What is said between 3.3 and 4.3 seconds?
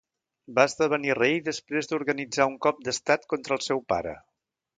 contra el seu pare.